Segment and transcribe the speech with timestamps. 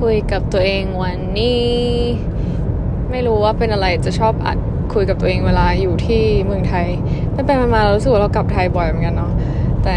[0.00, 1.66] คุยกับตัวเองวันนี้
[3.10, 4.58] ไม่รู้ว่าเป็นอะไรจะชอบอัด
[4.94, 6.86] คุยกับตัวเองเวลาอยู่ที่เมืองไทย
[7.32, 9.32] ไปไปมาๆเรารู้เรากลับไทยบ่อยเหมือนกันเนาะ
[9.84, 9.96] แต่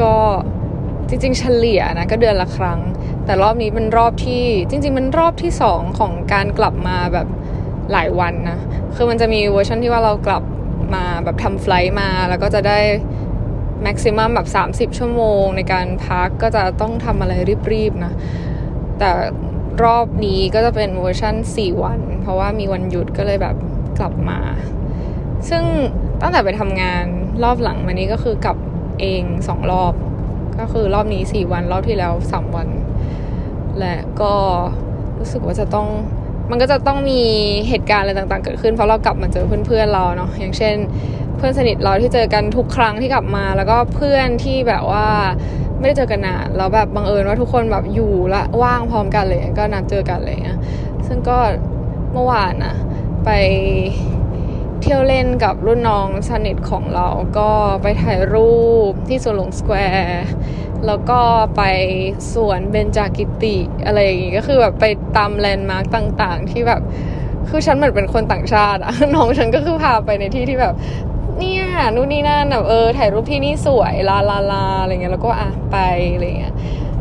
[0.00, 0.14] ก็
[1.08, 2.80] จริงๆ เฉลี่ยนะก็เดือนละครั้ง
[3.24, 7.26] แต่รอบนี้เป็นรอบที่จริง ๆ มันรอบที่สองของการกลับมาแบบ
[7.92, 8.58] หลายวันนะ
[8.94, 10.42] คือมันจะมีเวอร์ชันที่ว่าเรากลับ
[10.94, 12.78] มาแบบทำไฟล์มา แล้วก็จะได้
[13.82, 14.48] แม็กซิมัมแบบ
[14.92, 17.32] 30 ชั่วโมงในการพักก็จะต้องทำอะไร
[17.72, 18.12] รีบๆนะ
[19.00, 19.10] แต่
[19.84, 23.56] รอบนี้ก็จะเป็นเวอร์ชัน4 วัน เพราะว่ามีวันหยุดก็เลยแบบ
[23.98, 24.38] กลับมา
[25.48, 25.62] ซึ่ง
[26.20, 27.04] ตั้งแต่ไปทำงาน
[27.44, 28.56] รอบหลังมานี้ก็คือกลับ
[29.00, 29.94] เองสองรอบ
[30.60, 32.68] ก็คือรอบนี้ 4 วันรอบที่แล้ว 3 วัน
[33.78, 34.34] และก็
[35.18, 35.88] รู้สึกว่าจะต้อง
[36.50, 37.20] มันก็จะต้องมี
[37.68, 40.76] เหตุการณ์อะไรต่างๆ เกิดขึ้นเพราะเรากลับมาเจอเพื่อนๆเราเนาะอย่างเช่น
[41.36, 45.06] เพื่อนสนิทเราที่เจอกันทุกครั้งที่กลับมา แล้วก็เพื่อนที่แบบว่า
[45.78, 50.58] ไม่ได้เจอกันนานแล้วแบบบังเอิญว่าทุกคนแบบอยู่ละว่างพร้อมกันเลยก็นัดเจอกันเลยนะ
[51.06, 51.38] ซึ่งก็
[52.12, 52.74] เมื่อวานนะ
[53.24, 53.30] ไป
[54.80, 57.50] เที่ยวเล่นกับรุ่นน้องสนิทของเราก็
[57.82, 58.56] ไปถ่ายรู
[58.90, 60.24] ปที่สวนหลวงสแควร์
[60.86, 61.20] แล้วก็
[61.56, 61.62] ไป
[62.32, 64.84] สวนเบญจากิติอะไรอย่างงี้ก็คือแบบไป
[65.16, 66.80] ตามแลนด์มาร์กต่าง ๆ ที่แบบ
[67.48, 70.74] คือฉันเหมือนเป็นคนต่างชาติอะน้องฉันก็คือพาไปในที่ที่แบบ
[71.38, 75.76] เนี่ยนู่นนี่นั่นแบบเออถ่ายรูปที่นี่สวยลาลาลาอะไรเงี้ยแล้วก็อะไป
[76.12, 76.54] อะไรเงี้ย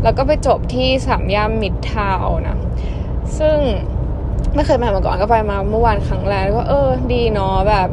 [0.03, 2.57] แล้วก็ไปจบที่สามย่านมิดทาวนะ
[3.39, 3.57] ซึ่ง
[4.55, 7.89] ไม่เคยมามาก่อนก็ไปมาเมื่อวานครั้งแรกก็เออดีเนาะแบบ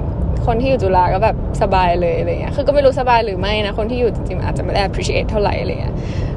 [0.47, 5.95] คนที่อยู่จุฬาก็แบบสบายเลยอะไรเงี้ย คือก็ไม่รู้สบายหรือไม่นะ คนที่อยู่จริงๆอาจจะไม่ได้ appreciate เท่าไหร่อะไรเงี้ย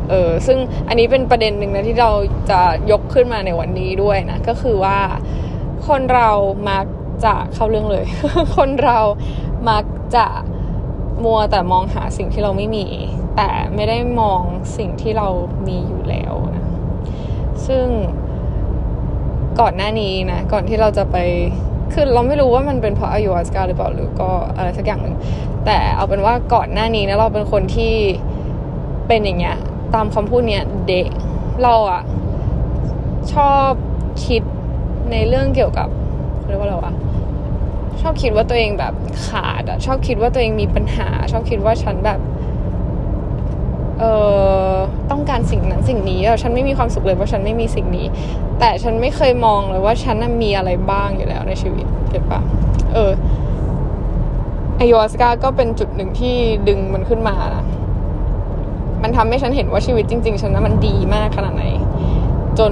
[0.09, 2.11] เออ ซึ่งอันนี้เป็นประเด็นหนึ่งนะที่เรา
[2.51, 2.61] จะ
[2.91, 4.99] ยกขึ้นมาในวันนี้ด้วยนะ ก็คือว่า
[5.87, 6.29] คนเรา
[6.69, 6.85] มัก
[7.25, 8.05] จะเข้าเรื่องเลย
[8.57, 8.99] คนเรา
[9.69, 9.83] มัก
[10.15, 10.25] จะ
[11.23, 12.85] มัวแต่มองหาสิ่งที่เราไม่มี
[13.37, 14.41] แต่ไม่ได้มอง
[14.77, 15.27] สิ่งที่เรา
[15.67, 16.65] มีอยู่แล้วนะ
[17.67, 17.85] ซึ่ง
[19.59, 21.17] ก่อนหน้านี้นะก่อนที่เราจะไป
[21.93, 25.15] คือเราไม่รู้ว่ามันเป็นเพราะอายุวัสกาหรือเปล่าหรือก็อะไรสักอย่างหนึ่ง
[25.65, 27.93] แต่เอาเป็นว่าก่อนหน้านี้นะเราเป็นคนที่
[29.07, 29.57] เป็นอย่างเงี้ย
[29.95, 31.07] ตามคำพูดเนี้ยเด็ก
[31.63, 32.01] เราอะ
[33.33, 33.69] ชอบ
[34.25, 34.41] คิด
[35.11, 35.87] ในเรื่องเกี่ยวกับ
[36.47, 36.93] เรียกว่าอะไรวะ
[38.01, 38.93] ชอบคิดว่าตัวเองแบบ
[39.25, 42.19] ขาดอะชอบคิดว่าตัวเองมีปัญหา ชอบคิดว่าฉันแบบ
[43.99, 44.03] เอ
[44.71, 44.73] อ
[45.11, 48.05] ต้องการสิ่งนั้นสิ่งนี้แล้วฉันไม่มีความสุขเลยเพราะฉันไม่มีสิ่งนี้
[48.59, 52.41] แต่ฉันไม่เคยมองเลยว่าฉันมีอะไรบ้างอยู่แล้วในชีวิตเก็ตปะ
[52.93, 53.11] เออ
[54.77, 56.35] ไอโยสกาก็เป็นจุดหนึ่งที่
[56.67, 57.65] ดึงมันขึ้นมานะ
[59.03, 61.65] มันทำให้ฉันเห็นว่าชีวิตจริง ๆ ฉันนะมันดีมากขนาดไหน
[62.59, 62.71] จน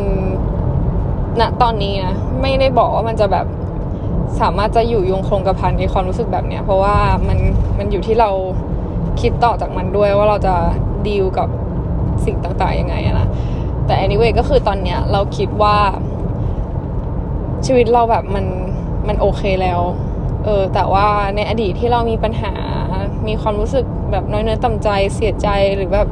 [1.40, 3.46] ณตอนนี้นะไม่ได้บอกว่ามันจะแบบ
[4.42, 6.96] สามารถจะอยู่ยงคงกระพันในความรู้สึกแบบเนี้ย เพราะว่า
[7.28, 7.40] มัน
[7.78, 8.30] มันอยู่ที่เรา
[9.22, 10.56] คิดต่อจากมันด้วยว่าเราจะ
[11.08, 11.50] ดีลกับ
[12.26, 13.28] สิ่งต่างๆยังไงนะ
[13.86, 15.78] แต่ anyway ก็คือตอนเนี้ยเราคิดว่า
[17.66, 18.46] ชีวิตเราแบบมัน
[19.08, 19.82] มันโอเคแล้ว
[20.46, 21.06] เออ แต่ว่า
[21.36, 22.54] ในอดีตที่เรามีปัญหา
[23.28, 26.08] มีความรู้สึกแบบน้อยเนื้อต่ำใจ เสียใจ หรือแบบ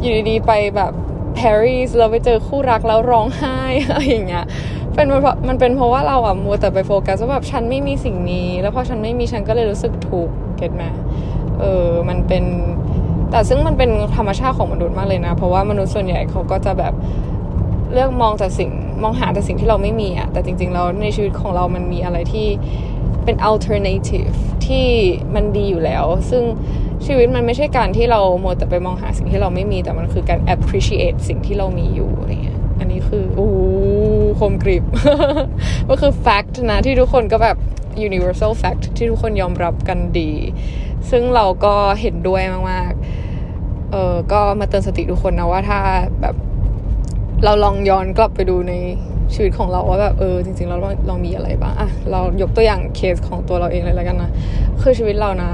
[0.00, 0.92] อยู่ดีๆไปแบบ
[1.38, 4.46] ปารีสเราไปเจอคู่รักแล้วร้องไห้อะไรอย่างเงี้ย
[4.94, 5.06] เป็น
[5.48, 10.84] มันเป็นเพราะว่าเราอะมัวแต่ไปโฟกัสว่าแบบฉันไม่มีสิ่งนี้ แล้วพอฉันไม่มีฉันก็เลยรู้สึกทุกข์เก็ตไหม
[11.60, 12.44] เออมันเป็น
[13.30, 16.94] แต่ซึ่งมันเป็นธรรมชาติของมนุษย์มากเลยนะ เพราะว่ามนุษย์ส่วนใหญ่เขาก็จะแบบ
[17.92, 18.70] เลือกมองแต่สิ่ง
[19.02, 22.46] มองหาแต่สิ่งที่เราไม่มีอะแต่จริงๆแล้วในชีวิตของเรามันมีอะไรที่
[23.24, 24.34] เป็น alternative
[24.66, 24.86] ที่
[25.34, 26.42] มันดีอยู่แล้ว ซึ่ง
[27.06, 33.50] ชีวิตมันไม่ใช่การที่เราโมแต่ไปมองหาสิ่งที่เราไม่มีแต่มันคือการ appreciate สิ่งที่เรามีอยู่อะไรเงี้ยอันนี้คือโอ้
[34.40, 34.84] คมกริบ
[35.88, 37.56] ก็คือ fact นะ ที่ทุกคนก็แบบ
[38.08, 40.30] universal fact ที่ทุกคนยอมรับกันดี
[41.10, 45.78] ซึ่งเราก็เห็นด้วยมากๆ เออก็มาเตือนสติทุกคนนะว่าถ้า
[46.20, 46.36] แบบ
[47.44, 48.74] เราลองย้อนกลับไปดูใน
[49.34, 50.76] ชีวิตของเราว่าแบบเออจริงๆเรา
[51.06, 54.30] เรามีอะไรบ้างอะเรายกตัวอย่างเคสของตัวเราเองเลยแล้วกันนะ
[54.82, 55.50] คือชีวิตเรานะ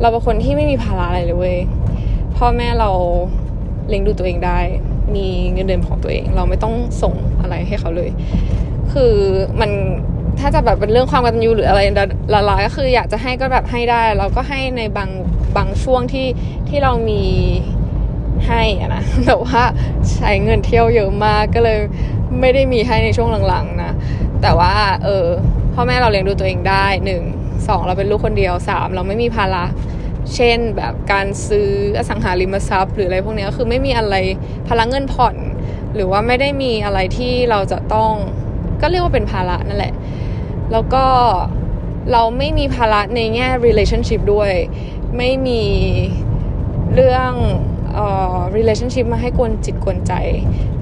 [0.00, 1.58] เราเป็นคนที่ไม่มีภาระอะไรเลยเว้ย
[2.36, 2.90] พ่อแม่เรา
[3.88, 4.58] เลี้ยงดูตัวเองได้
[5.14, 8.10] มีเงินเดือนของตัวเอง เราไม่ต้องส่งอะไรให้เขาเลย
[8.92, 9.14] คือ
[9.60, 9.70] มัน
[10.40, 11.80] ถ้าจะแบบเป็นเรื่องความกตัญญูหรืออะไร
[12.34, 15.10] ละลายก็คืออยากจะให้ก็แบบให้ได้ เราก็ให้ในบาง
[15.56, 16.26] บางช่วงที่
[16.68, 17.22] ที่เรามี
[18.46, 19.62] ให้อะนะแต่ว่า
[20.14, 21.78] ใช้เงินเที่ยวเยอะมากก็เลย
[22.40, 23.92] ไม่ได้มีให้ในช่วงหลังๆนะ
[24.42, 24.72] แต่ว่า
[25.04, 25.26] เออ
[25.74, 27.22] พ่อแม่เราเลี้ยงดูตัวเองได้หนึ่ง
[27.68, 29.64] สองเราเป็นลูกคนเดียวสามเราไม่มีภาระ
[30.34, 34.14] เช่นแบบการซื้ออสังหาริมทรัพย์ หรืออะไรพวกนี้ก็คือไม่มีอะไร
[34.66, 35.36] ภาระเงินผ่อน
[35.94, 38.12] หรือว่าไม่ได้มีอะไรที่เราจะต้อง
[38.80, 39.94] ก็เรียกว่าเป็นภาระนั่นแหละ
[40.72, 41.04] แล้วก็
[42.12, 44.52] เราไม่มีภาระในแง่ relationship ด้วย
[45.16, 45.62] ไม่มี
[46.94, 47.32] เรื่อง
[47.94, 50.12] เอ่อ relationship มาให้กวนจิตกวนใจ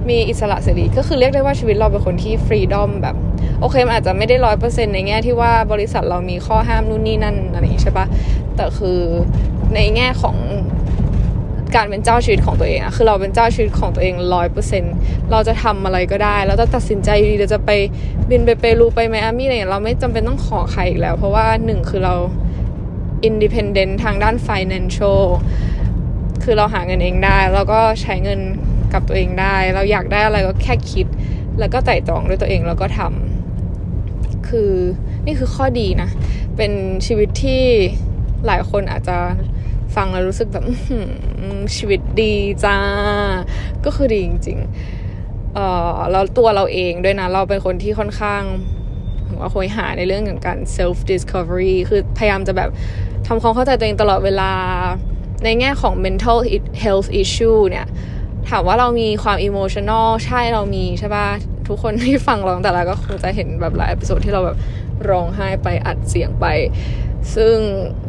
[0.09, 3.17] มีอิสระเสรีก็คือเรียกได้ว่าชีวิตเราเป็นคนที่ freedom แบบ
[3.61, 8.07] โอเคมันอาจจะไม่ได้ร้อยเปอร์เซ็นในแง่ที่ว่าบริษัทเรามีข้อห้ามนู่นนี่นั่นอะไรอย่างนี้ใช่ปะ
[8.57, 9.01] แต่คือ
[9.75, 10.37] ในแง่ของ
[11.75, 14.85] การเป็นเจ้าชีวิตของตัวเองอะคือเราเป็นเจ้าชีวิตของตัวเองร้อยเปอร์เซ็น
[15.31, 17.71] เราจะทำอะไรก็ได้เราจะตัดสินใจดีเราจะไป
[18.31, 22.15] บินไปเปรูไปไมอามี่อะไรอย่างเราไม่จำเป็นต้องขอใครอีกแล้ว เพราะว่าหนึ่งคือเรา
[23.29, 25.23] independent ทางด้าน financial
[26.43, 28.41] คือเราหาเงินเองได้ แล้วก็ใช้เงิน
[28.93, 31.07] กับตัวเองได้ เราอยากได้อะไรก็แค่คิด
[31.59, 34.71] แล้วก็ไต่ตรองด้วยตัวเองแล้วก็ทำคือ
[35.27, 36.09] นี่คือข้อดีนะ
[36.57, 36.73] เป็น
[37.07, 37.63] ชีวิตที่
[38.47, 39.17] หลายคนอาจจะ
[39.95, 40.65] ฟังแล้วรู้สึกแบบ
[41.77, 42.35] ชีวิตดี
[42.65, 42.77] จ้า
[43.85, 45.59] ก็คือดีจริงๆเอ
[45.93, 48.43] อแล้วตัวเราเองด้วยนะ เราเป็นคนที่ค่อนข้าง
[49.41, 52.71] ว่าคอยหาในเรื่องของการ self discovery คือพยายามจะแบบ
[53.27, 54.53] ทำความเข้าใจตัวเองตลอดเวลา
[55.45, 56.39] ในแง่ของ mental
[56.83, 57.87] health issue เนี่ย
[58.49, 61.29] ถามว่าเรามีความ emotional ใช่เรามีใช่ปะ
[61.69, 64.57] ทุกคนที่ฟังเราแต่ละก็คงจะเห็นแบบหลาย episode ที่เราแบบ
[65.09, 66.47] ร้องไห้ไปอัดเสียงไป
[67.35, 67.57] ซึ่ง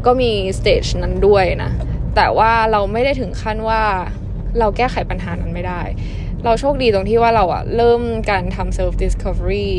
[0.06, 1.71] ก็มีสเตจนั้นด้วยนะ
[2.15, 3.81] แต่ว่าเราไม่ได้ถึงขั้นว่า
[4.60, 5.81] เราแก้ไขปัญหานั้นไม่ได้
[6.44, 8.01] เราโชคดีตรงที่ว่าเราอะเริ่ม
[8.31, 9.71] การทำ self discovery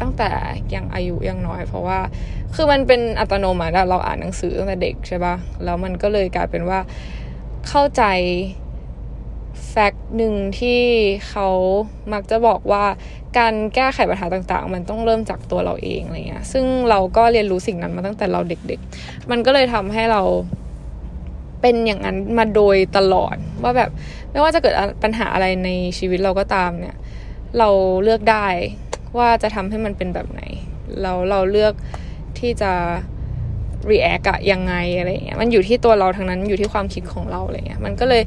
[0.00, 0.30] ตั้งแต่
[0.74, 2.00] ยังอายุยังน้อย เพราะว่า
[2.54, 5.34] คือมันเป็นอัตโนมัติเราอ่านหนังสือตั้งแต่เด็กใช่ปะ
[5.64, 6.80] แล้วมันก็เลยกลายเป็นว่า
[7.68, 8.02] เข้าใจ
[9.68, 10.80] แฟกต์หนึ่งที่
[11.28, 11.48] เขา
[12.12, 12.84] มักจะบอกว่า
[13.38, 20.22] การแก้ไขปัญหาต่างๆ มันต้องเริ่มจากตัวเราเองอะไรเงี้ยซึ่งเราก็เรียนรู้สิ่งนั้นมาตั้งแต่เราเด็ก ๆ มันก็เลยทำให้เรา
[21.60, 23.90] เป็นอย่างนั้นมาโดยตลอดว่าแบบ
[24.30, 26.96] ไม่ว่าจะเกิดปัญหาอะไรในชีวิตเราก็ตามเนี่ย
[27.58, 27.68] เรา
[28.04, 28.46] เลือกได้
[29.18, 30.42] ว่าจะทำให้มันเป็นแบบไหน
[31.02, 31.74] เราเราเลือก
[32.38, 32.72] ที่จะ
[33.90, 38.22] react อะยังไงอะไรเงี้ยมันอยู่ที่ตัวเราทั้งนั้นอยู่ที่ความคิดของเราอะไรเงี้ยมันก็เลย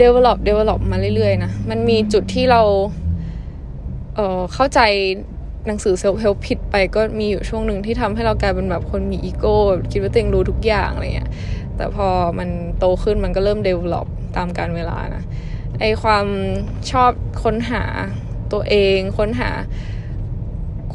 [0.00, 2.62] develop develop มาเรื่อยๆนะมันมีจุดที่เรา
[4.14, 4.80] เออเข้าใจ
[5.66, 9.56] หนังสือ self help ผิดไปก็มีอยู่ช่วงหนึ่งที่ทำให้เรากลายเป็นแบบคนมีอีโก้
[9.92, 11.30] คิดว่าตัวเองรู้ทุกอย่างอะไรเงี้ย
[11.76, 12.08] แต่พอ
[12.38, 12.48] มัน
[12.78, 15.24] โตขึ้นมันก็เริ่ม develop ตามการเวลานะ
[15.80, 16.26] ไอความ
[16.90, 17.10] ชอบ
[17.42, 17.84] ค้นหา
[18.52, 19.50] ตัวเองค้นหา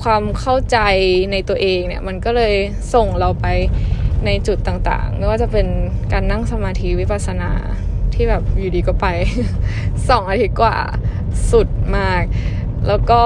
[0.02, 0.78] ความเข้าใจ
[1.32, 2.56] ในตัวเองเนี่ย มันก็เลย
[2.94, 3.46] ส่งเราไป
[4.26, 5.68] ในจุดต่างๆ ไม่ว่าจะเป็น
[6.14, 7.52] การนั่งสมาธิวิปัสสนา
[8.14, 9.08] ที่แบบอยู่ดีก็ไป
[10.10, 10.78] สองอาทิตย์กว่า
[11.52, 12.24] สุดมาก
[12.88, 13.22] แล้วก็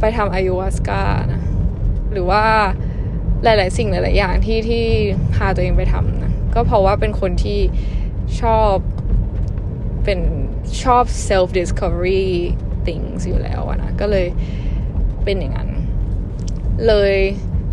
[0.00, 1.02] ไปทำอายุวัสกา
[1.32, 1.42] นะ
[2.12, 2.44] หรือว่า
[3.44, 4.84] หลาย ๆ สิ่งหลาย ๆ อย่างที่ที่
[5.34, 7.60] พาตัวเองไปทำนะก็เพราะว่าเป็นคนที่
[8.40, 8.74] ชอบ
[10.04, 10.20] เป็น
[10.82, 12.26] ชอบ self discovery
[12.86, 14.26] things อยู่แล้วนะก็เลย
[15.24, 15.70] เป็นอย่างนั้น
[16.86, 17.14] เลย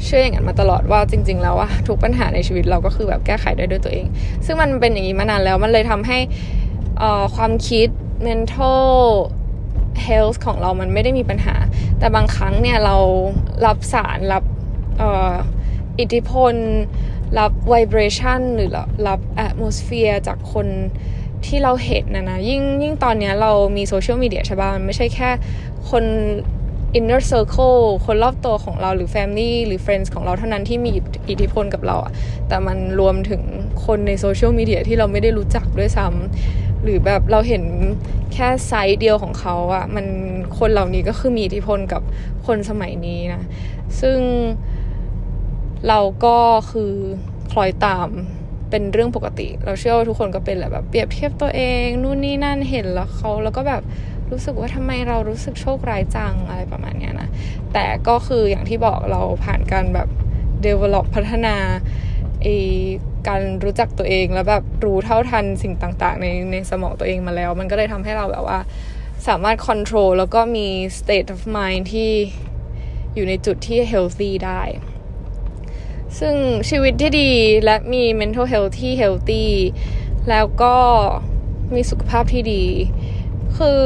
[0.04, 4.06] เชื่ออย่างนั้นมาตลอดว่าจริง ๆ แล้วว่าทุกปัญหาในชีวิตเราก็คือแบบแก้ไขได้ด้วยตัวเอง
[4.46, 6.18] ซึ่งมันเป็นอย่างนี้มานานแล้วมันเลยทำให้
[7.36, 7.88] ความคิด
[8.28, 8.96] mental
[10.08, 11.56] health ของเรามันไม่ได้มีปัญหา
[12.00, 12.98] แต่บางครั้งเนี่ยเรา
[13.66, 14.44] รับสารรับ
[16.00, 16.54] อิทธิพล
[17.40, 18.70] รับ vibration หรือ
[19.08, 20.68] รับ atmosphere จากคน
[21.46, 25.30] ที่เราเห็นนะนะยิ่งยิ่งตอนนี้เรามีโซเชียลมีเดียใช่ป่ะมันไม่ใช่แค่
[25.90, 26.04] คน
[26.98, 30.92] inner circle คนรอบตัวของเราหรือ family หรือ friends ของเราเท่านั้นที่มี
[31.30, 32.12] อิทธิพลกับเราอะ
[32.48, 33.42] แต่มันรวมถึง
[33.86, 37.64] คนในโซเชียลมีเดียที่เราไม่ได้รู้จักด้วยซ้ำ หรือแบบเราเห็น
[38.34, 40.06] แค่ไซส์เดียวของเขาอะมัน
[40.60, 42.02] คนเหล่านี้ก็คือมีอิทธิพลกับ
[42.48, 43.44] คนสมัยนี้นะ
[44.02, 44.20] ซึ่ง
[45.88, 46.38] เราก็
[46.72, 46.94] คือ
[47.52, 48.10] คล้อยตาม
[48.70, 53.84] เป็นเรื่องปกติ เราเชื่อว่าทุกคนก็เป็นแหละแบบเปรียบเทียบตัวเองนู่นนี่นั่นเห็นแล้วเขาแล้วก็แบบ
[54.32, 57.30] รู้สึกว่าทำไมเรารู้สึกโชคร้ายจังอะไรประมาณนี้นะ
[57.74, 60.10] แต่ก็คืออย่างที่บอกเราผ่านการแบบ
[60.66, 61.56] develop พัฒนา
[62.48, 62.50] อ
[63.28, 68.60] การรู้จักตัวเองแล้วแบบรู้เท่าทันสิ่งต่างๆ ในในสมองตัวเองมาแล้ว มันก็เลยทำให้เราแบบว่า
[69.28, 70.68] สามารถ control แล้วก็มี
[71.00, 72.12] state of mind ที่
[73.16, 74.62] อยู่ในจุดที่ healthy ได้
[76.20, 76.36] ซึ่ง
[76.70, 77.32] ชีวิตที่ดี
[77.64, 79.46] และมี mental health ที่ healthy
[80.30, 80.76] แล้วก็
[81.74, 82.64] มีสุขภาพที่ดี
[83.58, 83.82] คือ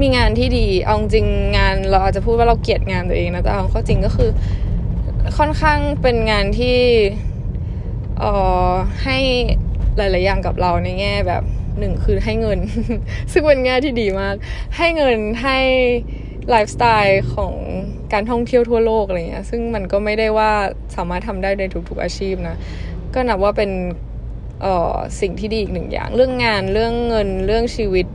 [0.00, 4.30] มีงานที่ดี เอาจริงงานเราอาจจะพูดว่าเราเกลียดงานตัวเองนะแต่เอาข้อจริงก็คือ
[5.38, 6.78] ค่อนข้างเป็นงานที่
[8.18, 8.32] เอ่
[8.68, 8.70] อ
[9.04, 9.18] ให้
[9.96, 11.42] หลาย ๆ อย่างกับเราในแง่แบบ
[11.78, 12.58] หนึ่งคือให้เงิน
[13.32, 14.34] ซึ่งเป็นแง่ที่ดีมาก
[14.76, 15.58] ให้เงินให้
[16.50, 17.54] ไลฟ์สไตล์ของ
[18.12, 20.50] การท่องเที่ยวทั่วโลกอะไรเงี้ยซึ่งมันก็ไม่ได้ว่า
[20.96, 22.56] สามารถทำได้ในทุก ๆ อาชีพนะ
[23.14, 23.70] ก็นับว่าเป็น
[24.62, 28.06] เอ่อสิ่งที่ดีอีกหนึ่งอย่าง เรื่องงานเรื่องเงินเรื่องชีวิต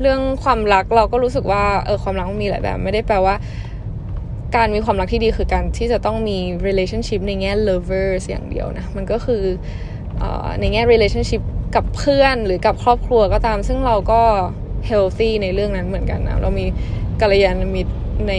[0.00, 3.34] เรื่องความรักเราก็รู้สึกว่าเออความรักมีหลายแบบ ไม่ได้แปลว่า
[4.56, 9.42] การมีความรักที่ดีคือการที่จะต้องมี relationship ในแง่ lovers อย่างเดียวนะ มันก็คือ
[10.22, 10.24] อ
[10.60, 11.42] ในแง่ relationship
[11.74, 14.22] กับเพื่อนหรือกับครอบครัวก็ตาม ซึ่งเราก็
[14.86, 16.66] เฮลตี้ในเรื่องนั้นเหมือนกันนะ เรามี
[17.20, 17.94] กัลยาณมิตร
[18.28, 18.34] ใน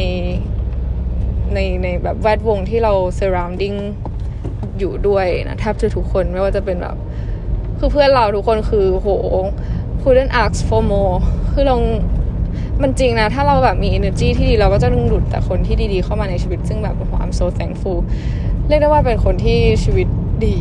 [1.54, 3.78] ในในแบบแวดวงที่เรา surrounding
[4.80, 6.96] อยู่ด้วยนะแทบจะทุกคนไม่ว่าจะเป็นแบบ
[7.78, 9.10] คือเพื่อนเราทุกคนคือโห
[10.02, 11.16] couldn't ask for more
[11.52, 11.82] คือลอง
[12.82, 18.00] มันจริงนะ ถ้าเราแบบมี energy ที่ดีเราก็จะดึงดูดแต่คนที่ดีๆเข้ามาในชีวิต ซึ่งแบบโอ้โห I'm so thankful
[18.68, 20.08] เรียกได้ว่าเป็นคนที่ชีวิต
[20.46, 20.58] ดี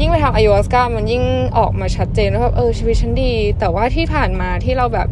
[0.00, 1.24] ยิ่งไปทำอายุวัสกามันยิ่ง
[1.58, 5.08] ออกมาชัดเจนว่าแบบเออชีวิตฉันดี แต่ว่าที่ผ่านมาที่เราแบบ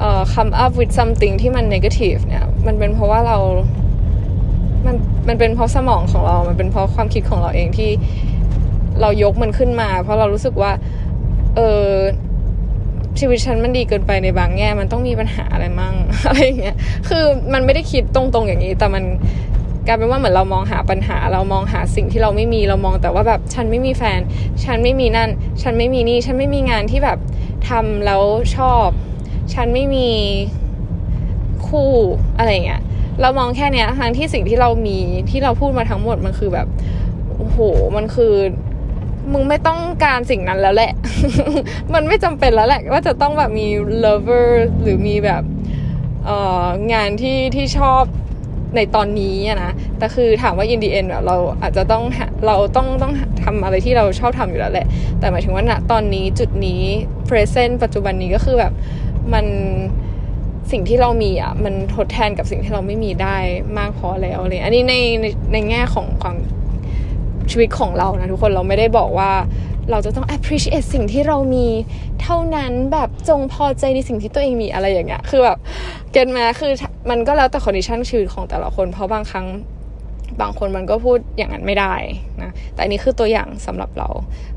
[0.00, 3.38] เอ่อ come up with something ที่มัน negative เนี่ย มันเป็นเพราะว่าเรา
[4.86, 4.96] มัน
[5.28, 7.90] มันเป็นเพราะสมองของเรา มันเป็นเพราะความคิดของเราเองที่
[9.00, 10.72] เรายกมันขึ้นมา เพราะเรารู้สึกว่า
[11.56, 11.86] เออ
[13.20, 15.94] ชีวิตฉันมันดีเกินไปในบางแง่ มันต้องมีปัญหาอะไรมั่ง
[16.26, 16.76] อะไรอย่างเงี้ย
[17.08, 19.04] คือมันไม่ได้คิดตรงๆอย่างนี้ แต่มัน
[19.86, 24.20] กลายเป็นว่าเหมือนเรามองหาปัญหา เรามองหาสิ่งที่เราไม่มีเรามองแต่ว่าแบบฉันไม่มีแฟน
[24.64, 25.30] ฉันไม่มีนั่น
[25.62, 27.18] ฉันไม่มีนี่ ฉันไม่มีงานที่แบบ
[27.68, 28.22] ทำแล้ว
[28.56, 28.88] ชอบ
[29.54, 30.08] ฉันไม่มี
[31.66, 31.92] คู่
[32.38, 32.82] อะไรเงี้ย
[33.20, 34.98] เรามองแค่เนี้ยทั้งที่สิ่งที่เรามี
[35.30, 36.66] ที่เราพูดมาทั้งหมดมันคือแบบ
[37.36, 37.58] โอ้โห
[37.96, 38.32] มันคือ
[39.32, 40.92] มึงไม่ต้องการสิ่งนั้นแล้วแหละ
[41.94, 43.66] มันไม่จำเป็นแล้วแหละ ว่าจะต้องแบบมี
[44.04, 44.48] lover
[44.82, 45.42] หรือมีแบบ
[46.24, 48.02] เอ่องานที่ที่ชอบ
[48.76, 52.02] ในตอนนี้อะนะ แต่คือถามว่า in the end แบบเราอาจจะต้อง
[52.46, 53.12] เราต้องต้อง
[53.44, 54.86] ทำอะไรที่เราชอบทำอยู่แล้วแหละ
[55.18, 56.82] แต่หมายถึงว่าณตอนนี้จุดนี้
[57.28, 58.72] present ปัจจุบันนี้ก็คือแบบ
[59.32, 59.46] มัน
[60.72, 63.36] สิ่งที่เรามีอะมันทดแทนกับสิ่งที่เราไม่มีได้
[63.78, 66.36] มากพอแล้วเลย อันนี้ในในในแง่ของความ
[67.50, 69.30] ชีวิตของเรานะทุกคนเราไม่ได้บอกว่า
[69.90, 71.66] เราจะต้อง appreciate สิ่งที่เรามี
[72.22, 75.58] เท่านั้นแบบจงพอใจในสิ่งที่ตัวเองมีอะไรอย่างเงี้ยคือแบบ
[76.12, 76.72] เก็ตมาคือ
[77.10, 79.46] มันก็แล้วแต่ condition ชีวิตของแต่ละคน เพราะบางครั้ง
[80.40, 81.94] บางคนมันก็พูดอย่างนั้นไม่ได้
[82.42, 84.08] นะแต่อันนี้คือตัวอย่างสำหรับเรา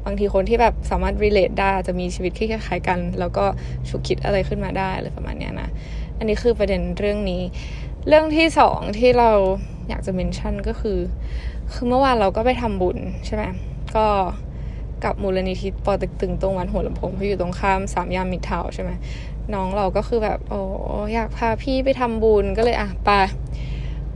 [0.06, 3.46] บางทีคนที่แบบสามารถ relate ได้จะมีชีวิตที่คล้ายๆกัน แล้วก็
[3.90, 5.70] ฉุกคิดอะไรขึ้นมาได้อะไรประมาณเนี้ยนะ
[6.18, 7.42] อันนี้คือประเด็นเรื่องนี้
[8.08, 9.32] เรื่องที่สองที่เรา
[9.90, 11.00] อยากจะเมนชั่นก็คือ
[11.74, 13.44] คือเมื่อวานเราก็ไปทำบุญใช่ไหม
[13.96, 14.08] ก็
[15.04, 18.92] กับมูลนิธิปอตึกตึงตรงวันหัวลำโพงเขาอยู่ตรงข้ามสามย่านมิตรทาวใช่ไหม
[19.54, 20.62] น้องเราก็คือแบบ โอ้
[21.14, 23.10] อยากพาพี่ไปทำบุญก็เลยอะไป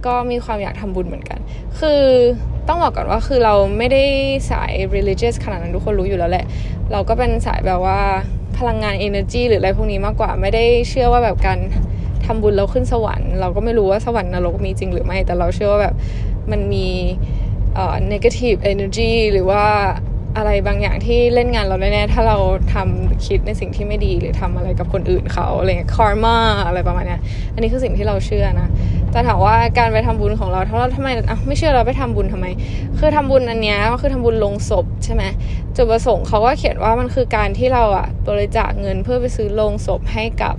[0.06, 1.40] ก็มีความอยากทำบุญเหมือนกัน
[1.80, 2.02] คือ
[2.68, 4.04] ต้องบอกก่อนว่าคือเราไม่ได้
[4.52, 6.46] สาย religious ขนาดนั้นทุกคนรู้อยู่แล้วแหละ
[6.92, 8.00] เราก็เป็นสายแบบว่า
[8.58, 11.60] พลังงาน energy หรืออะไรพวกนี้มากกว่าไม่ได้เชื่อว่าแบบการ
[12.26, 15.96] ทำบุญเราขึ้นสวรรค์ เราก็ไม่รู้ว่าสวรรค์นรกมีจริงหรือไม่ แต่เราเชื่อว่าแบบ
[16.52, 16.88] มันมี
[17.76, 19.66] เอ่อ negative energy หรือว่า
[20.38, 22.38] อะไรบางอย่างที่เล่นงานเราแน่ๆถ้าเรา
[22.74, 27.22] ทำคิดในสิ่งที่ไม่ดีหรือทำอะไรกับคนอื่นเขาอะไรเงี้ย karma อะไรประมาณเนี้ย
[27.54, 28.70] อันนี้คือสิ่งที่เราเชื่อนะ
[29.12, 32.46] แต่ถามว่าการไปทำบุญของเราถ้าเราทำไมอะไม่เชื่อเราไปทำบุญทำไม
[33.00, 35.24] คือทำบุญอันเนี้ยก็คือทำบุญลงศพใช่ไหม
[35.76, 40.56] จุดประสงค์เขาก็เขียนว่ามันคือการที่เราอะบริจาคเงินเพื่อไปซื้อลงศพให้กับ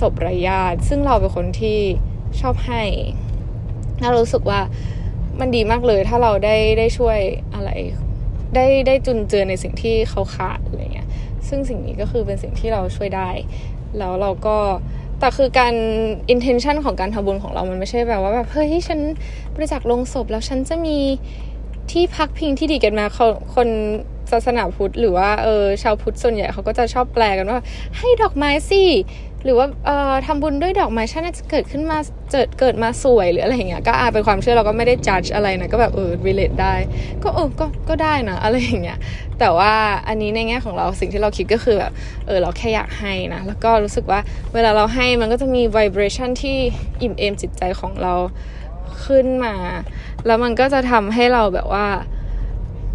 [0.00, 1.78] ศพไร้ญาติซึ่งเราเป็นคนที่
[2.40, 2.82] ชอบให้
[4.00, 4.60] เรารู้สึกว่า
[5.40, 7.18] มันดีมากเลยถ้าเราได้ได้ช่วย
[7.54, 7.70] อะไร
[8.54, 11.08] ได้ได้จุนเจือในสิ่งที่เขาขาดอะไรเงี้ย
[11.48, 13.30] ซึ่งสิ่งนี้ก็คือเป็นสิ่งที่เราช่วยได้
[13.98, 14.56] แล้วเราก็
[15.20, 15.74] แต่คือการ
[16.34, 19.00] intention ของการทำบุญของเรา มันไม่ใช่แบบว่าแบบเฮ้ยฉัน
[19.54, 20.98] บริจาคลงศพแล้วฉันจะมี
[21.90, 23.68] ที่พักพิงที่ดีกันมาเขาคน
[24.32, 27.60] ศาสนาพุทธหรือว่าเออชาวพุทธส่วนใหญ่เขาก็จะชอบแปลกันว่า
[27.98, 28.84] ให้ดอกไม้สิ
[29.44, 31.98] หรือว่าเอ่อทำบุญด้วยดอกไม้ฉันน่าจะเกิดขึ้นมา
[32.32, 36.74] เกิดเกิดมาสวยหรืออะไรอย่างเงี้ยก็อาเป็นความเชื่อเราก็ไม่ได้จัดอะไรนะก็แบบเออ relate ได้
[37.22, 38.98] ก็เออก็ก็ได้นะอะไรอย่างเงี้ย
[39.38, 39.72] แต่ว่า
[40.08, 41.92] อันนี้ในแง่ของเราสิ่งที่เราคิดก็คือแบบ
[42.26, 44.20] เออเราแค่อยากให้นะแล้วก็รู้สึกว่า
[44.54, 46.56] เวลาเราให้มันก็จะมี vibration ที่
[47.02, 48.14] อิ่มเอมจิตใจของเรา
[49.04, 49.54] ขึ้นมา
[50.26, 51.86] แล้วมันก็จะทำให้เราแบบว่า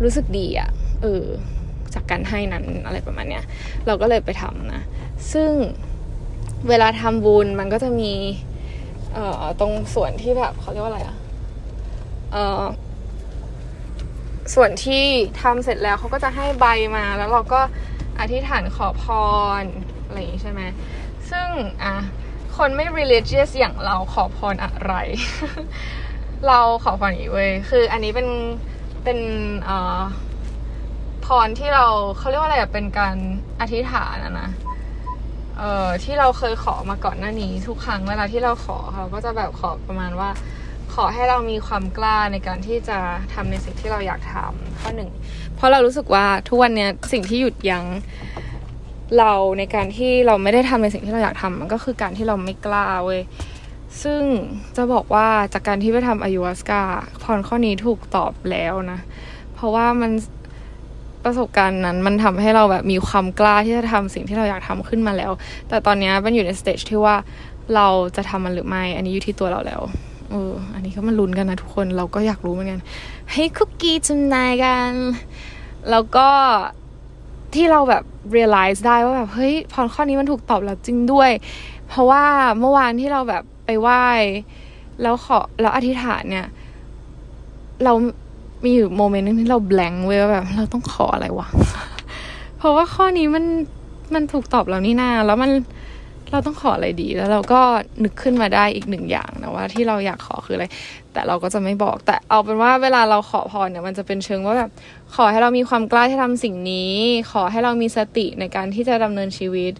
[0.03, 0.69] รู้สึกดีอะ
[1.05, 1.27] เออ
[1.93, 3.43] จากการให้นั้นอะไรประมาณเนี้ย
[3.87, 4.81] เราก็เลยไปทำนะ
[5.33, 5.51] ซึ่ง
[6.69, 8.13] เวลาทำบุญมันก็จะมี
[9.13, 11.17] เอ่อตรงส่วนที่แบบเขาเรียกว่าอะไรอะ
[12.31, 12.63] เอ่อ
[14.55, 15.03] ส่วนที่
[15.41, 17.61] ทำเสร็จแล้วเขาก็จะให้ใบมา แล้วเราก็
[18.19, 19.03] อธิษฐานขอพ
[19.61, 19.63] ร
[20.05, 20.61] อะไรอย่างนี้ใช่ไหม
[21.29, 21.47] ซึ่ง
[21.83, 21.95] อะ
[22.57, 24.93] คนไม่ religious อย่างเราขอพรอะไร
[26.47, 28.27] เราขอพรอย่างนี้เว้ยคืออันนี้เป็น
[29.03, 29.19] เป็น
[29.65, 29.99] เอ่อ
[31.25, 31.85] พรที่เรา
[32.17, 33.15] เขาเรียกว่าอะไรอะเป็นการ
[33.61, 34.49] อธิษฐานอะนะ
[35.57, 40.29] เอ่อที่เราเคยขอมาก่อนหน้านี้ ทุกครั้งเวลาที่เราขอเราก็จะแบบขอประมาณว่า
[40.93, 42.97] ขอให้เรามีความกล้าในการที่จะ
[43.33, 45.09] ทำในสิ่งที่เราอยากทำข้อหนึ่ง
[45.55, 47.85] เพราะเรารู้สึกว่าทุกวันเนี้ยสิ่งที่หยุดยั้ง
[49.17, 53.21] เราในการที่เราไม่ได้ทำในสิ่งที่เราอยากทำมันก็คือการที่เราไม่กล้าเว้ย
[54.03, 54.23] ซึ่ง
[54.75, 56.83] จะบอกว่าจากการที่ไปทำ ayahuasca
[57.23, 58.99] พรข้อนี้ถูกตอบแล้วนะ
[59.55, 60.11] เพราะว่ามัน
[61.25, 65.31] ประสบการณ์นั้น มันทำให้เราแบบมีความกล้าที่จะทำสิ่งที่เราอยากทำขึ้นมาแล้ว
[65.69, 67.15] แต่ตอนนี้มันอยู่ใน stage ที่ว่า
[67.75, 69.81] เราจะทำมันหรือไม่ อันนี้อยู่ที่ตัวเราแล้ว
[70.29, 72.79] เอออันนี้ก็มันลุ้นกันนะทุกคนเราก็อยากรู้เหมือนกัน
[73.31, 74.91] ให้คุกกี้จุนนายกัน
[75.89, 76.29] แล้วก็
[77.55, 78.03] ที่เราแบบ
[78.35, 81.31] realize ได้ว่าแบบเฮ้ยพรข้อนี้มันถูกตอบแล้วจริงด้วย
[81.87, 82.23] เพราะว่า
[82.59, 84.05] เมื่อวานที่เราแบบไปไหว้
[85.01, 86.47] แล้วขอแล้วอธิษฐานเนี่ย
[87.83, 87.93] เรา
[88.63, 91.47] มีอยู่โมเมนต์นึงที่เราแบงค์เว้ยว่าแบบ เราต้องขออะไรวะ
[92.57, 93.45] เพราะว่าข้อนี้มัน
[94.13, 95.51] มันถูกตอบแล้วนี่นาแล้วมัน
[96.31, 97.61] เราต้องขออะไรดีแล้วเราก็
[98.03, 100.65] นึกขึ้นมาได้อีกหนึ่งอย่างนะว่าที่เราอยากขอคืออะไร
[101.13, 104.71] แต่เราก็จะไม่บอก แต่เอาเป็นว่าเวลาเราขอพรเนี่ยมันจะเป็นเชิงว่าแบบ
[105.15, 106.93] ขอให้เรามีความกล้าที่ทำสิ่งนี้
[107.31, 109.73] ขอให้เรามีสติในการที่จะดำเนินชีวิต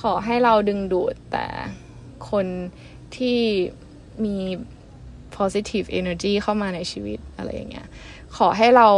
[0.00, 1.46] ขอให้เราดึงดูดแต่
[2.30, 2.46] คน
[3.16, 3.38] ที่
[4.24, 4.36] มี
[5.36, 7.86] positive energy เข้ามาในชีวิตอะไรอย่างเงี้ย
[8.36, 8.88] ขอให้เรา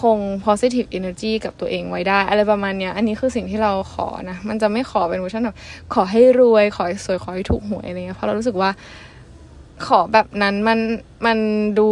[0.00, 5.56] คง positive energy กับตัวเองไว้ได้ อะไรประมาณเนี้ย อันนี้คือสิ่งที่เราขอนะ มันจะไม่ขอเป็นเวอร์ชันแบบ
[5.94, 8.70] ขอให้รวย ขอให้สวย ขอให้ถูกหวยอะไรเงี้ย เพราะเรารู้สึกว่า
[9.86, 10.78] ขอแบบนั้นมัน
[11.26, 11.38] มัน
[11.78, 11.88] ดู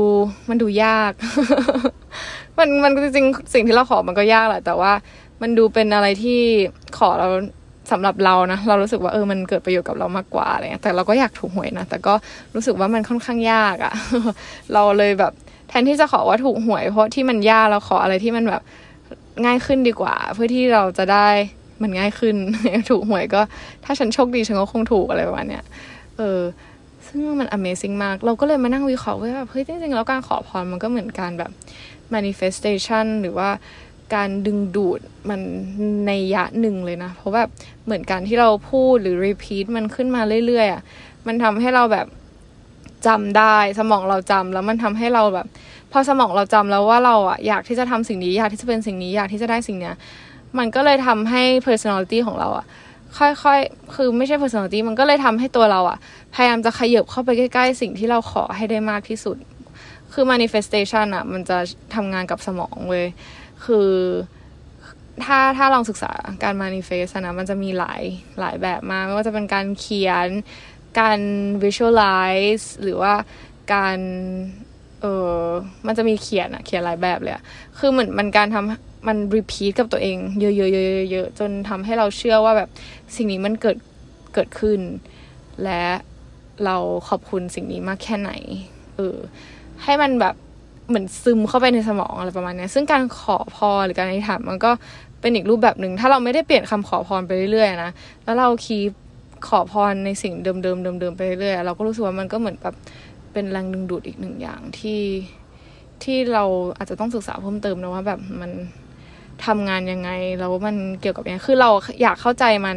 [0.48, 1.12] มันดูยาก
[2.58, 4.92] มันมันจริงๆสิ่งที่เราขอมันก็ยากแหละแต่ว่า
[5.42, 6.40] มันดูเป็นอะไรที่
[6.98, 7.28] ขอเรา
[7.90, 12.14] สำหรับเรานะ เรารู้สึกว่าเออมันเกิดประโยชน์กับเรามากกว่าอะไรเงี้ยแต่เราก็อยากถูกหวยนะ แต่ก็
[12.54, 13.92] รู้สึกว่ามันค่อนข้างยากอะ่ะ
[14.72, 15.32] เราเลยแบบ
[15.68, 18.62] แทนที่จะขอว่าถูกหวย เพราะที่มันยากเราขออะไรที่มันแบบ
[19.44, 21.28] ง่ายขึ้นดีกว่า เพื่อที่เราจะได้
[21.82, 22.36] มันง่ายขึ้น
[22.90, 23.40] ถูกหวยก็
[23.84, 25.64] ถ้าฉันโชคดีฉันก็คงถูกอะไรประมาณเนี้ย
[26.16, 26.40] เออ
[27.06, 31.50] ซึ่งมัน Amazing มาก เราก็เลยมานั่งวิเคราะห์ว่าแบบเฮ้ยจริงๆแล้วการขอพรมันก็เหมือนการแบบ
[32.14, 33.48] manifestation หรือว่า
[34.14, 35.40] การดึงดูดมัน
[36.06, 37.48] ในยะหนึ่งเลยนะ เพราะแบบ
[37.84, 40.82] เหมือนการที่เราพูดหรือ repeat มันขึ้นมาเรื่อยๆอะ
[41.26, 42.06] มันทำให้เราแบบ
[43.06, 45.46] จำได้สมองเราจำแล้วมันทำให้เราแบบ
[45.92, 49.94] พอสมองเราจำแล้วว่าเราอะอยากที่จะทำสิ่งนี้อยากที่จะเป็นสิ่งนี้อยากที่จะได้สิ่งเนี้ย
[50.58, 52.66] มันก็เลยทำให้ personality ของเราอะ
[53.18, 55.98] ค่อยๆ คือไม่ใช่ personality มันก็เลยทำให้ตัวเราอะ
[56.34, 59.36] พยายามจะขยับเข้าไปใกล้ ๆ สิ่งที่เราขอให้ได้มากที่สุด
[60.12, 61.58] คือ manifestation อะมันจะ
[61.94, 63.06] ทำงานกับสมองเว้ย
[63.64, 63.90] คือ
[65.24, 68.02] ถ้าถ้าลองศึกษาการ manifest นะมันจะมีหลาย
[68.40, 70.28] หลายแบบมาก ไม่ว่าจะเป็นการเขียน
[71.00, 71.18] การ
[71.62, 73.12] visualize หรือว่า
[73.74, 73.98] การ
[75.00, 75.06] เอ
[75.36, 75.42] อ
[75.86, 77.42] มันจะมีเขียนอะเขียนหลายแบบเลยอะ
[77.78, 82.68] คือเหมือนมันการทำมัน repeat กับตัวเอง เยอะๆๆๆจนทำให้เราเชื่อว่าแบบ
[83.16, 83.76] สิ่งนี้มันเกิด
[84.34, 84.80] เกิดขึ้น
[85.64, 85.82] และ
[86.64, 86.76] เรา
[87.08, 88.30] ขอบคุณสิ่งนี้มากแค่ไหน
[88.96, 89.16] เออ
[89.82, 90.34] ให้มันแบบ
[90.88, 94.70] เหมือนซึมเข้าไปในสมองอะไรประมาณนี้ซึ่งการขอพรหรือการอธิษฐานมันก็
[95.20, 97.90] เป็นอีกรูปแบบหนึ่ง ถ้าเราไม่ได้เปลี่ยนคำขอพรไปเรื่อยๆนะ
[98.24, 98.78] แล้วเราคี
[99.48, 102.74] ขอพรในสิ่งเดิมๆเดิมๆไปเรื่อยๆเราก็รู้สึกว่ามันก็เหมือนแบบ
[103.32, 105.02] เป็นแรงดึงดูดอีกหนึ่งอย่างที่
[106.02, 106.44] ที่เรา
[106.76, 108.50] อาจจะต้องศึกษาเพิ่มเติมนะว่าแบบมัน
[109.46, 111.70] ทำงานยังไงแล้วมันเกี่ยวกับยังไงคือเรา
[112.02, 112.76] อยากเข้าใจมัน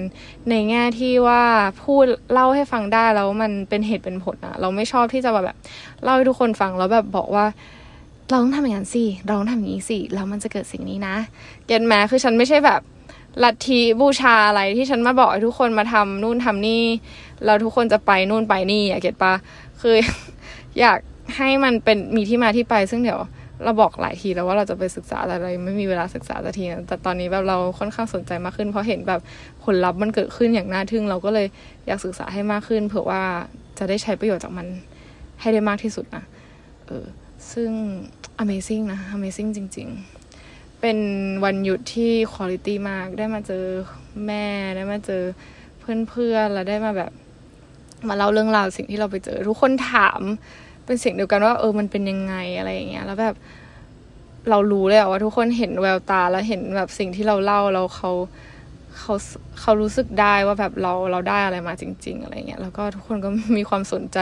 [0.49, 1.41] ในแง่ที่ว่า
[1.84, 5.58] พูดเล่าให้ฟังได้แล้วมันเป็นเหตุเป็นผลอะเราไม่ชอบที่จะแบบ
[6.03, 7.45] เล่าให้ทุกคนฟังแล้วแบบบอกว่า
[8.29, 11.15] เราต้องทำอย่างนั้นสิเราต้องทำอย่างนี้สิแล้วมันจะเกิดสิ่งนี้นะ
[11.65, 12.82] เก็ตแม้คือฉันไม่ใช่แบบ
[13.44, 16.84] ลัทธิบูชาอะไรที่ฉันมาบอกให้ทุกคนมาทำนู่นทำนี่
[17.46, 19.34] เราทุกคนจะไปนู่นไปนี่อะเก็ตปะ
[19.82, 19.96] คือ
[20.80, 21.00] อยาก
[21.38, 23.20] ให้มันเป็นมีที่มาที่ไป ซึ่งเดี๋ยว
[23.63, 29.22] เราบอกหลายทีแล้วว่าเราจะไปศึกษาอะไรไม่มีเวลาศึกษาสักทีนะแต่ตอนนี้แบบเราค่อนข้างสนใจมากขึ้น เพราะเห็นแบบ
[29.63, 31.48] ผลลัพธ์มันเกิดขึ้นอย่างน่าทึ่ง เราก็เลย
[31.88, 33.22] อยากศึกษาให้มากขึ้น เผื่อว่า
[33.78, 34.68] จะได้ใช้ประโยชน์จากมัน
[35.42, 36.24] ให้ได้มากที่สุดนะ
[36.88, 37.06] เออ
[37.52, 37.72] ซึ่ง
[38.44, 40.18] Amazing นะ Amazing จริง ๆ
[40.82, 40.98] เป็น
[41.44, 43.65] วันหยุดที่คุณภาพมาก ได้มาเจอ
[44.26, 45.24] แม่ได้มาเจอ
[46.10, 47.12] เพื่อนๆแล้วได้มาแบบ
[48.08, 50.22] มาเล่าเรื่องราวสิ่งที่เราไปเจอ ทุกคนถาม
[50.86, 53.36] เป็นเสียงเดียวกันว่า เออมันเป็นยังไงอะไรอย่างเงี้ย แล้วแบบ
[54.50, 58.12] เรารู้เลยว่าทุกคนเห็นแววตาแล้วเห็นแบบสิ่งที่เราเล่าแล้วเขา
[59.00, 59.13] เขา
[59.60, 64.18] เขารู้สึกได้ว่าแบบเราเราได้อะไรมาจริง ๆ อะไรเงี้ยแล้วก็ทุกคนก็มีความสนใจ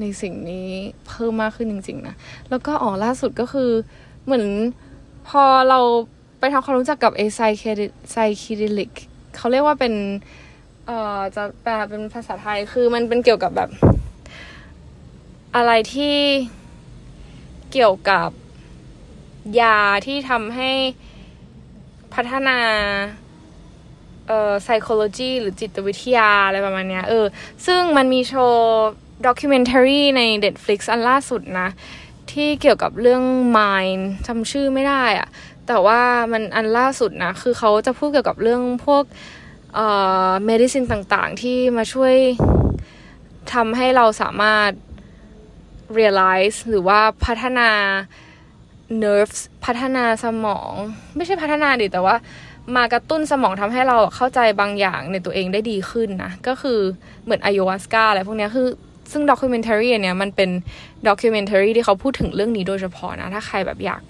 [0.00, 0.68] ในสิ่งนี้
[1.08, 2.14] เพิ่มมากขึ้นจริง ๆ นะ
[2.50, 3.70] แล้วก็อ๋อล่าสุดก็คือ
[4.24, 4.44] เหมือน
[5.28, 5.80] พอเรา
[6.38, 7.62] ไปทำความรู้จักกับไอไซเค
[8.12, 8.92] ไซคิดิลิก
[9.36, 9.94] เขาเรียกว่าเป็น
[10.86, 13.70] เอ่อจะแปลเป็นภาษาไทยคือมันเป็นเกี่ยวกับแบบ
[15.56, 16.16] อะไรที่
[17.72, 18.30] เกี่ยวกับ
[19.60, 20.70] ยาที่ทำให้
[22.14, 22.58] พัฒนา
[24.28, 27.24] เอ่อ psychology หรือจิตวิทยาอะไรประมาณเนี้ยเออ
[27.66, 28.90] ซึ่งมันมีโชว์
[29.26, 31.68] ด็อกิเมนทารีใน Netflix อันล่าสุดนะ
[32.32, 33.22] ที่เกี่ยวกับเรื่อง
[33.56, 35.28] mind จำชื่อไม่ได้อะ
[35.66, 36.00] แต่ว่า
[36.32, 39.04] มันอันล่าสุดนะ คือเขาจะพูดเกี่ยวกับเรื่องพวก
[39.74, 39.86] เอ่
[40.28, 42.14] อ medicine ต่างๆ ที่มาช่วย
[43.54, 44.70] ทำให้เราสามารถ
[45.98, 47.70] realize หรือว่าพัฒนา
[49.02, 50.72] nerves พัฒนาสมอง
[51.16, 52.16] ไม่ใช่พัฒนาดิแต่ว่า
[52.76, 56.78] มากระตุ้นสมองทำให้เราเข้าใจบางอย่างในตัวเองได้ดีขึ้นนะ ก็คือ
[57.24, 58.68] เหมือนอายวัสกาอะไรพวกนี้คือ
[59.12, 60.50] ซึ่งด็อกิเมนทารีอันเนี้ยมันเป็น
[61.08, 64.02] ด็อกิเมนทารีที่เขาพูดถึงเรื่องนี้โดยเฉพาะนะ ถ้าใครแบบอยาก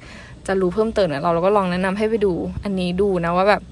[0.47, 2.33] จะรู้เพิ่มเติมเนี่ยเราเราก็ลองแนะนำให้ไปดู
[2.65, 3.63] อันนี้ดูนะว่าแบบ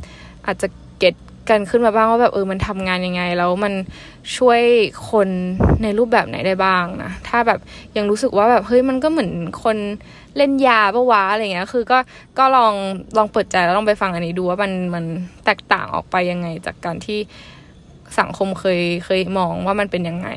[0.47, 1.15] อาจจะเก็ต
[1.51, 3.73] กันขึ้นมาบ้างว่าแบบเออมันทำงานยังไง แล้วมัน
[4.37, 4.61] ช่วย
[5.11, 5.29] คน
[5.83, 7.59] ในรูปแบบไหนได้บ้างนะถ้าแบบ
[7.97, 9.31] ยังรู้สึกว่าแบบเฮ้ยมันก็เหมือน
[9.65, 9.77] คน
[10.37, 11.99] เล่นยาปะวะอะไรเงี้ยคือก็
[12.39, 12.75] ก็ลอง
[13.17, 15.05] ลองเปิดใจแล้วลองไปฟังอันนี้ดูว่ามันมัน
[15.45, 17.19] แตกต่างออกไปยังไงจากการที่
[18.19, 20.29] สังคมเคยเคยมองว่ามันเป็นยังไง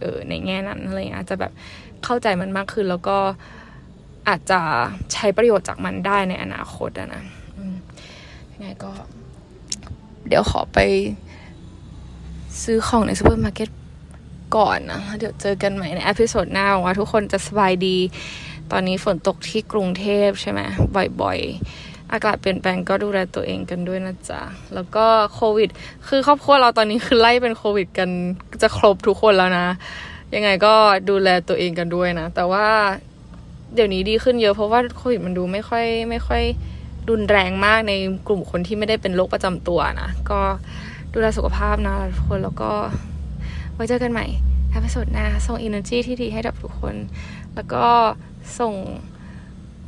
[0.00, 1.52] เออในแง่นั้นอะไรเงี้ยจะแบบ
[2.04, 3.18] เข้าใจมันมากขึ้น แล้วก็
[4.28, 4.60] อาจจะ
[5.12, 7.22] ใช้ประโยชน์จากมันได้ในอนาคตนะ
[8.52, 8.90] ยังไงก็
[10.26, 10.78] เดี๋ยวขอไป
[12.62, 13.68] ซื้อของในซูเปอร์มาร์เก็ต
[14.56, 17.96] ก่อนนะ เดี๋ยวเจอกันใหม่ใน episode หน้าว่าทุกคนจะสบายดี
[18.72, 20.60] ตอนนี้ฝนตกที่กรุงเทพใช่ไหม
[21.22, 24.42] บ่อยๆ อากาศเปลี่ยนแปลงก็ดูแลตัวเองกันด้วยนะจ๊ะ
[24.74, 25.68] แล้วก็โควิด
[26.08, 28.10] คือครอบครัวเราตอนนี้คือไล่เป็นโควิดกัน
[28.62, 29.66] จะครบทุกคนแล้วนะ
[30.34, 30.74] ยังไงก็
[31.10, 32.66] ดูแลตัวเองกันด้วยนะ แต่ว่า
[33.74, 36.42] เดี๋ยวนี้ดีขึ้นเยอะเพราะว่าโควิดมันดูไม่ค่อยไม่ค่อย
[37.10, 37.92] รุนแรงมากใน
[38.26, 40.40] กลุ่มคนที่ไม่ได้เป็นโรคประจำตัวนะ ก็
[41.12, 42.72] ดูแลสุขภาพนะทุกคนแล้วก็
[43.74, 44.26] ไว้เจอกันใหม่
[44.74, 46.94] อพิโซดหน้าส่ง energy ที่ดีให้กับทุกคน
[47.54, 47.84] แล้วก็
[48.60, 48.74] ส่ง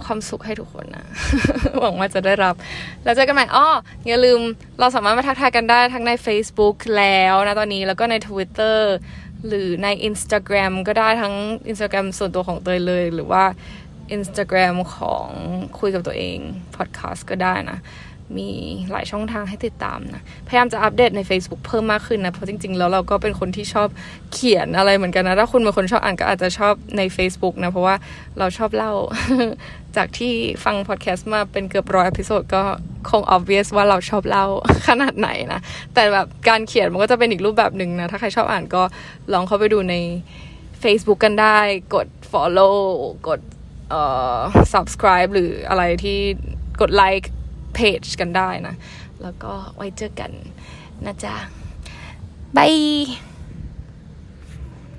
[0.07, 1.07] ความสุขให้ทุกคนนะ
[1.81, 2.55] หวังว่าจะได้รับ
[3.05, 3.69] แล้วเจอกันใหม่อ้อ
[4.07, 4.41] อย่าลืม
[4.81, 8.79] เราสามารถมาทักทายกันได้ทั้งใน Facebook แล้วนะตอนนี้แล้วก็ใน Twitter
[9.47, 11.35] หรือใน Instagram ก็ได้ทั้ง
[11.71, 13.45] Instagram ส่วนตัวของเตยเลย หรือว่า
[14.17, 15.29] Instagram ของ
[15.79, 16.39] คุยกับตัวเอง
[16.77, 17.79] Podcast ก็ได้นะ
[18.37, 18.51] มี
[18.91, 23.89] หลายช่องทางให้ติดตามนะ พยายามจะอัปเดตใน Facebook เพิ่มมากขึ้นนะ เพราะจริง ๆ แล้วเราก็เป็นคนที่ชอบ
[24.33, 27.95] เขียนอะไรเหมือนกันนะ ถ้าคุณเป็นคนชอบอ่านก็อาจจะชอบใน Facebook นะ เพราะว่า
[28.39, 28.93] เราชอบเล่า
[29.97, 30.33] จากที่
[30.65, 32.63] ฟังพอดแคสต์มาเป็นเกือบร้อย episode ก็
[33.11, 34.47] คง obvious ว่าเราชอบเล่า
[34.89, 35.61] ขนาดไหนนะ
[35.95, 38.83] แต่แบบการเขียนมันก็จะเป็นอีกรูปแบบหนึ่งนะ ถ้าใครชอบอ่านก็
[39.33, 39.95] ลองเข้าไปดูใน
[40.83, 41.59] Facebook กันได้
[41.95, 42.77] กด follow
[43.29, 43.41] กด
[43.91, 44.03] เอ่
[44.37, 44.39] อ
[44.73, 46.19] subscribe หรืออะไรที่
[46.81, 47.33] กดไลค์
[47.75, 48.75] เพจกันได้นะ
[49.23, 50.31] แล้วก็ไว้เจอกัน
[51.07, 51.35] นะจ๊ะ
[52.57, 52.75] บาย